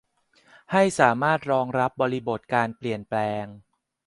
[0.71, 3.45] ให้สามารถรองรับบริบทการเปลี่ยนแปลง